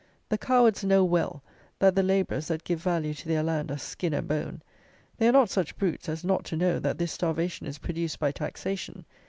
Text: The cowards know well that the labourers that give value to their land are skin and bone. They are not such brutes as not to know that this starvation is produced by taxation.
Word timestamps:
The 0.29 0.37
cowards 0.39 0.83
know 0.83 1.03
well 1.03 1.43
that 1.77 1.93
the 1.93 2.01
labourers 2.01 2.47
that 2.47 2.63
give 2.63 2.81
value 2.81 3.13
to 3.13 3.27
their 3.27 3.43
land 3.43 3.69
are 3.69 3.77
skin 3.77 4.15
and 4.15 4.27
bone. 4.27 4.63
They 5.19 5.27
are 5.27 5.31
not 5.31 5.51
such 5.51 5.77
brutes 5.77 6.09
as 6.09 6.23
not 6.23 6.43
to 6.45 6.57
know 6.57 6.79
that 6.79 6.97
this 6.97 7.11
starvation 7.11 7.67
is 7.67 7.77
produced 7.77 8.17
by 8.17 8.31
taxation. 8.31 9.05